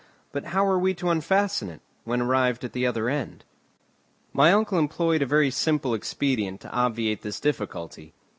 [0.31, 3.45] But how were we to unfasten it, when arrived at the other end?
[4.33, 8.15] My uncle employed a very simple expedient to obviate this difficulty.